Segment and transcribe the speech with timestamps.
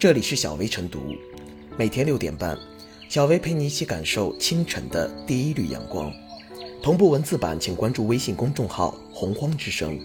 [0.00, 1.14] 这里是小薇晨读，
[1.76, 2.56] 每天六点半，
[3.10, 6.10] 小薇陪你一起感受清晨的第一缕阳光。
[6.82, 10.00] 同步文字版，请关注微信公众号“洪荒之声”。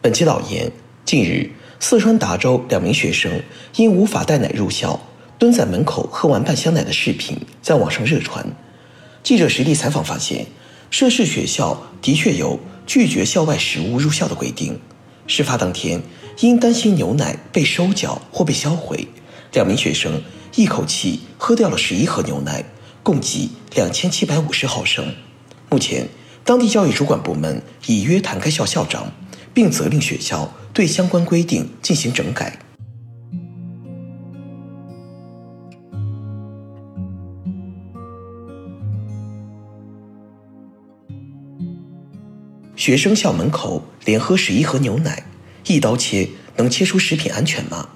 [0.00, 0.70] 本期导言：
[1.04, 1.50] 近日，
[1.80, 3.42] 四川达州两名学生
[3.74, 5.00] 因无法带奶入校，
[5.40, 8.46] 蹲在门口喝完半箱奶的视频在网上热传。
[9.24, 10.46] 记者实地采访发现，
[10.88, 14.78] 涉事学校的确有拒绝校外食物入校的规定。
[15.30, 16.02] 事发当天，
[16.40, 19.06] 因担心牛奶被收缴或被销毁，
[19.52, 20.20] 两名学生
[20.56, 22.64] 一口气喝掉了十一盒牛奶，
[23.04, 25.14] 共计两千七百五十毫升。
[25.68, 26.08] 目前，
[26.44, 29.12] 当地教育主管部门已约谈该校校长，
[29.54, 32.58] 并责令学校对相关规定进行整改。
[42.74, 45.24] 学生校门口连喝十一盒牛奶，
[45.66, 47.88] 一刀切能切出食品安全吗？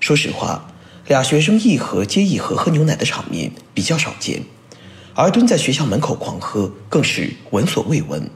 [0.00, 0.72] 说实话，
[1.06, 4.42] 俩学生一盒接一盒喝牛奶的场面比较少见，
[5.14, 8.30] 而蹲在学校门口狂喝更是闻所未闻。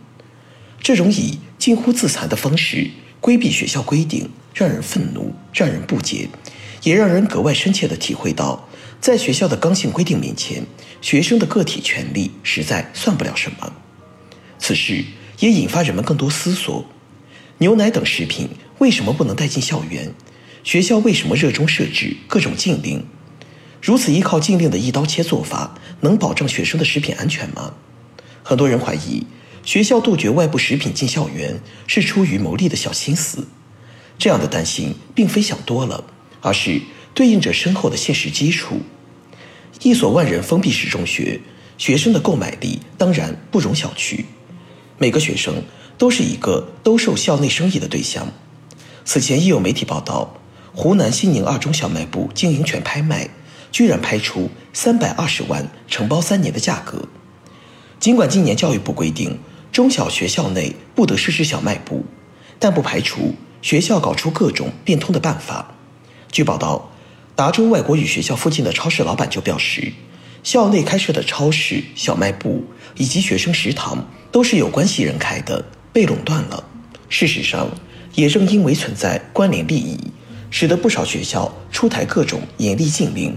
[0.81, 6.29] 这种以近乎自残的方式规避学校规定，让人愤怒，让人不解，
[6.83, 8.69] 也让人格外深切地体会到，
[9.01, 10.67] 在学校的刚性规定面前，
[11.01, 13.73] 学生的个体权利实在算不了什么。
[14.59, 15.05] 此事。
[15.43, 16.85] 也引发人们更多思索：
[17.59, 18.49] 牛奶等食品
[18.79, 20.15] 为什么不能带进校园？
[20.63, 23.05] 学校为什么热衷设置各种禁令？
[23.81, 27.75] 如此依靠禁令的一刀切做法，能保证学生的食品安全吗？
[28.45, 29.27] 很多人怀疑，
[29.65, 33.49] 学校杜绝外部食品进校园是出于牟利的小心思。
[34.17, 36.05] 这样的担心并非想多了，
[36.41, 36.81] 而是
[37.15, 38.81] 对应着深厚的现实基础。
[39.83, 41.41] 一所万人封闭式中学，
[41.77, 44.25] 学生的购买力当然不容小觑。
[45.03, 45.65] 每个学生
[45.99, 48.29] 都是一个兜售校内生意的对象。
[49.05, 50.37] 此前亦有媒体报道，
[50.73, 53.29] 湖南新宁二中小卖部经营权拍卖，
[53.73, 57.09] 居然拍出三百二十万承包三年的价格。
[57.99, 59.41] 尽管今年教育部规定
[59.73, 62.05] 中小学校内不得设置小卖部，
[62.61, 65.75] 但不排除学校搞出各种变通的办法。
[66.31, 66.93] 据报道，
[67.35, 69.93] 达州外国语学校附近的超市老板就表示，
[70.45, 72.63] 校内开设的超市、小卖部
[72.97, 74.07] 以及学生食堂。
[74.33, 76.65] 都是有关系人开的，被垄断了。
[77.11, 77.71] 事实上，
[78.15, 79.99] 也正因为存在关联利益，
[80.51, 83.37] 使得不少学校出台各种严厉禁令，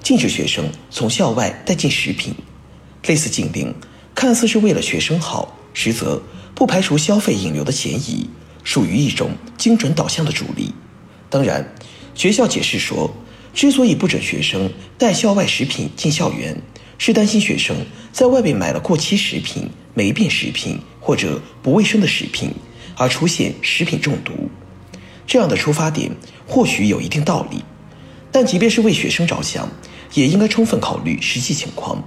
[0.00, 2.32] 禁止学生从校外带进食品。
[3.06, 3.74] 类似禁令，
[4.14, 6.22] 看似是为了学生好，实则
[6.54, 8.30] 不排除消费引流的嫌疑，
[8.62, 10.72] 属于一种精准导向的主力。
[11.28, 11.74] 当然，
[12.14, 13.12] 学校解释说，
[13.52, 16.60] 之所以不准学生带校外食品进校园，
[16.98, 17.76] 是担心学生
[18.12, 19.68] 在外面买了过期食品。
[19.98, 22.50] 霉变食品或者不卫生的食品，
[22.98, 24.50] 而出现食品中毒，
[25.26, 26.14] 这样的出发点
[26.46, 27.64] 或许有一定道理，
[28.30, 29.66] 但即便是为学生着想，
[30.12, 32.04] 也应该充分考虑实际情况，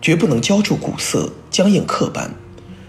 [0.00, 2.34] 绝不能浇筑古色、僵硬刻板。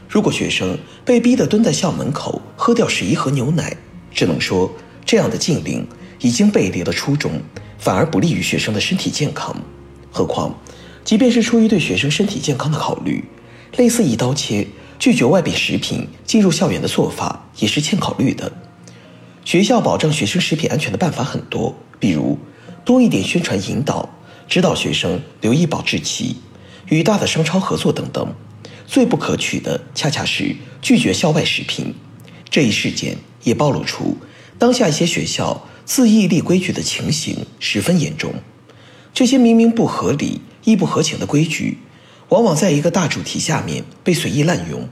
[0.08, 3.76] 如果学生被逼得蹲在校门口喝掉十一盒牛奶，
[4.14, 4.74] 只能说
[5.06, 5.86] 这样的禁令
[6.22, 7.34] 已经背离了初衷，
[7.78, 9.54] 反而不利于学生的身体健康。
[10.10, 10.58] 何况，
[11.08, 13.24] 即便是出于对学生身体健康的考虑。
[13.78, 14.68] 类似一刀切
[15.00, 18.52] 拒绝外边食品进入校园的做法也是欠考虑的。
[19.46, 22.38] 学校保障学生食品安全的办法很多，比如
[22.84, 24.10] 多一点宣传引导，
[24.50, 26.36] 指导学生留意保质期，
[26.88, 28.28] 与大的商超合作等等。
[28.86, 31.96] 最不可取的恰恰是拒绝校外食品。
[32.50, 34.18] 这一事件也暴露出
[34.60, 38.34] 当下一些学校自意立规矩的情形十分严重。
[39.14, 41.78] 这些明明不合理、亦不合情的规矩。
[42.28, 44.90] 往往在一个大主题下面被随意滥用，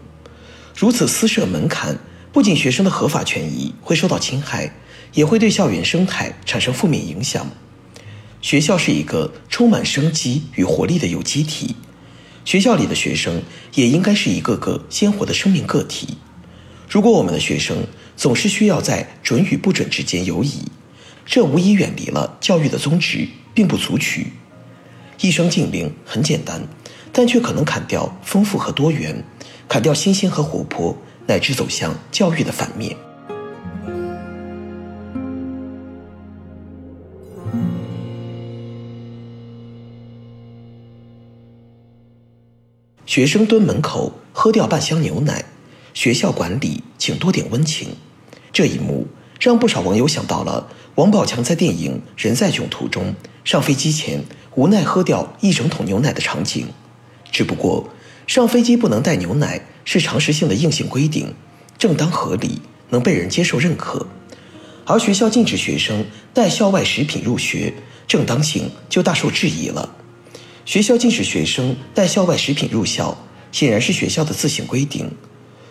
[0.74, 2.00] 如此私设门槛，
[2.32, 4.74] 不仅学生的合法权益会受到侵害，
[5.14, 7.46] 也会对校园生态产生负面影响。
[8.42, 11.76] 学校是一个充满生机与活力的有机体，
[12.46, 13.44] 学校里的学生
[13.74, 16.18] 也应该是一个个鲜活的生命个体。
[16.90, 20.62] 如果我们的学生总是需要在准与不准之间游移，
[21.26, 24.32] 这无疑远离了教育的宗旨，并不足取。
[25.22, 26.62] 一声禁令很简单。
[27.18, 29.24] 但却可能砍掉丰富和多元，
[29.70, 30.98] 砍掉新鲜和活泼，
[31.28, 32.94] 乃至走向教育的反面。
[43.06, 45.46] 学生蹲门口喝掉半箱牛奶，
[45.94, 47.96] 学校管理请多点温情。
[48.52, 49.08] 这一幕
[49.46, 53.14] 让不少网友想到了王宝强在电影《人在囧途》中
[53.44, 54.24] 上飞机前
[54.56, 56.68] 无奈喝掉一整桶牛奶的场景。
[57.32, 57.88] 只不过，
[58.26, 61.36] 上飞机不能带牛奶是常识性的硬性规定，
[61.78, 62.60] 正当合理，
[62.90, 64.08] 能被人接受认可。
[64.84, 67.72] 而学校禁止学生带校外食品入学，
[68.08, 69.94] 正当性就大受质疑了。
[70.66, 73.16] 学校禁止学生带校外食品入校，
[73.52, 75.12] 显然是学校的自行规定。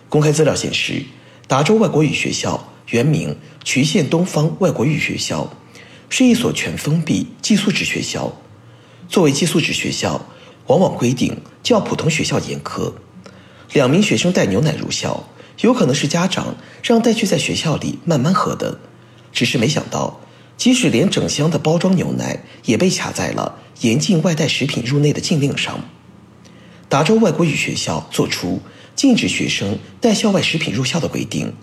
[0.07, 1.03] 公开资料显示，
[1.45, 5.51] 达州外国语学校原名渠县东方外国语学校，
[6.09, 8.31] 是一所全封闭寄宿制学校。
[9.07, 10.25] 作为寄宿制学校，
[10.67, 12.93] 往往规定较普通学校严苛。
[13.73, 15.27] 两名学生带牛奶入校，
[15.61, 18.79] 有可能是家长让带去在学校里慢慢喝的。
[19.31, 20.19] 只是没想到，
[20.55, 25.83] 即使连整箱的包装牛奶也被卡在了严禁外带食品入内的禁令上。
[26.87, 28.61] 达州外国语学校作出
[28.95, 31.53] 禁止学生带校外食品入校的规定，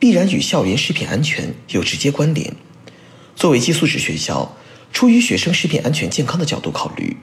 [0.00, 2.52] 必然与校园食品安全有直接关联。
[3.36, 4.56] 作为寄宿制学校，
[4.92, 7.16] 出于学生食品安全健康的角度考虑，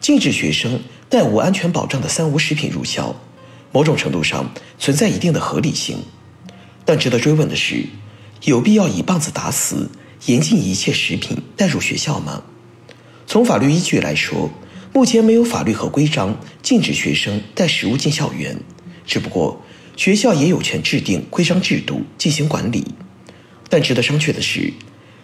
[0.00, 3.14] 禁止学生带无安全保障的三无食品入校，
[3.72, 5.98] 某种程度上存在一定的合理性。
[6.84, 7.86] 但值得追问的是。
[8.42, 9.90] 有必要以棒子打死，
[10.26, 12.42] 严禁一切食品带入学校吗？
[13.26, 14.50] 从法律依据来说，
[14.92, 18.60] 目前没有法律和规章禁止学生带食物进校园。
[19.06, 19.63] 只不过，
[19.96, 22.84] 学校也有权制定规章制度进行管理。
[23.68, 24.72] 但值得商榷的是，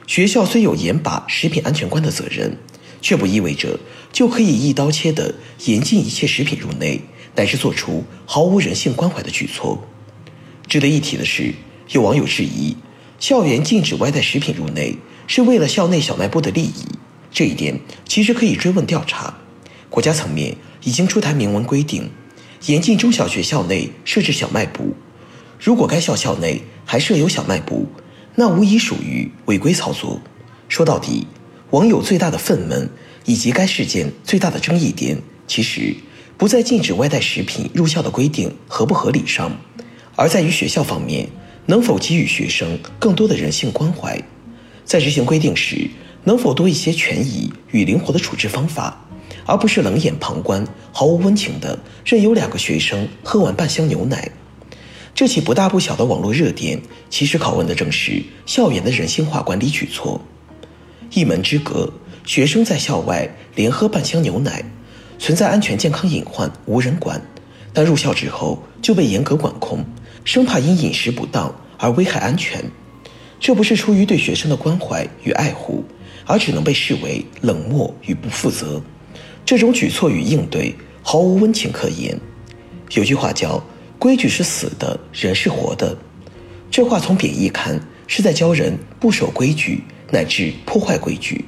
[0.06, 2.56] 学校虽有严把食品安全关的责任，
[3.00, 3.78] 却不意味着
[4.12, 5.34] 就可以一刀切的
[5.66, 7.00] 严禁一切食品入内，
[7.36, 9.86] 乃至做出毫无人性关怀的举措。
[10.66, 11.54] 值得一提的是，
[11.90, 12.76] 有网友质疑。
[13.18, 14.96] 校园禁止外带食品入内，
[15.26, 16.86] 是为了校内小卖部的利益。
[17.30, 17.78] 这一点
[18.08, 19.38] 其实可以追问调查。
[19.88, 22.10] 国家层面已经出台明文规定，
[22.66, 24.94] 严禁中小学校内设置小卖部。
[25.58, 27.86] 如果该校校内还设有小卖部，
[28.34, 30.20] 那无疑属于违规操作。
[30.68, 31.26] 说到底，
[31.70, 32.88] 网友最大的愤懑
[33.24, 35.94] 以及该事件最大的争议点，其实
[36.36, 39.50] 不在禁止外带食品入校的规定合不合理上，
[40.16, 41.28] 而在于学校方面。
[41.66, 44.20] 能否给予学生更多的人性关怀，
[44.84, 45.88] 在执行规定时，
[46.24, 49.06] 能否多一些权益与灵活的处置方法，
[49.46, 54.30] 而不是冷眼旁观、毫无温情的任由两个学生喝完半箱牛奶？
[55.14, 56.80] 这起不大不小的网络热点，
[57.10, 60.20] 其实拷问的正是校园的人性化管理举措。
[61.12, 61.92] 一门之隔，
[62.24, 64.64] 学生在校外连喝半箱牛奶，
[65.18, 67.20] 存在安全健康隐患，无人管；
[67.72, 69.84] 但入校之后就被严格管控。
[70.24, 72.62] 生怕因饮食不当而危害安全，
[73.40, 75.82] 这不是出于对学生的关怀与爱护，
[76.26, 78.80] 而只能被视为冷漠与不负责。
[79.44, 82.18] 这种举措与应对毫无温情可言。
[82.92, 83.62] 有句话叫
[83.98, 85.96] “规矩是死的，人是活的”，
[86.70, 91.44] 这话从贬义看是在教人不守规矩乃至破坏规矩，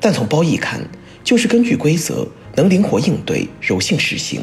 [0.00, 0.80] 但从褒义看
[1.22, 4.42] 就是根据规则能灵活应对，柔性实行，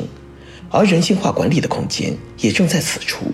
[0.69, 3.31] 而人性化管理的空间也正在此处。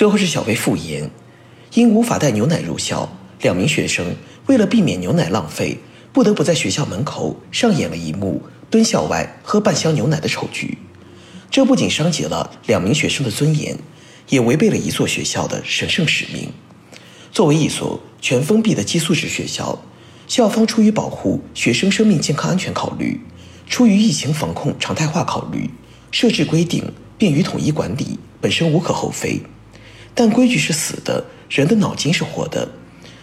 [0.00, 1.10] 最后是小薇复言，
[1.74, 3.06] 因无法带牛奶入校，
[3.42, 4.16] 两名学生
[4.46, 5.76] 为了避免牛奶浪费，
[6.10, 10.78] 不得不在学校门口上演了一幕蹲校外喝半箱牛奶的丑剧。
[11.50, 13.76] 这不仅伤及了两名学生的尊严，
[14.30, 16.50] 也违背了一所学校的神圣使命。
[17.30, 19.78] 作为一所全封闭的寄宿制学校，
[20.26, 23.20] 校方出于保护学生生命健康安全考虑，
[23.68, 25.68] 出于疫情防控常态化考虑，
[26.10, 29.42] 设置规定便于统一管理，本身无可厚非。
[30.14, 32.68] 但规矩是死的，人的脑筋是活的。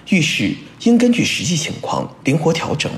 [0.10, 2.92] 遇事应根据实际情况灵活调整，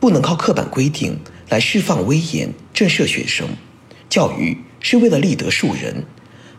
[0.00, 1.18] 不能靠刻板规定
[1.48, 3.48] 来释放威严、震慑学生。
[4.10, 6.04] 教育是为了立德树人，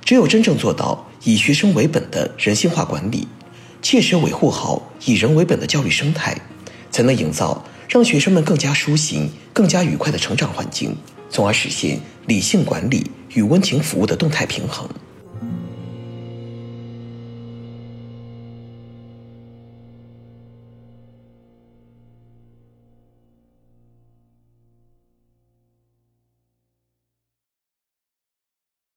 [0.06, 3.28] 只有真正做到以学生为本的人性化管理，
[3.82, 6.40] 切实维护好以人为本的教育生态，
[6.92, 10.96] 才能营造让学生们更加舒心、更加愉快的成长环境，
[11.30, 14.88] 从而实现理性管理与温情服务的动态平衡。